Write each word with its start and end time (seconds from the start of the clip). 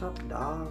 sắp 0.00 0.12
đó. 0.28 0.66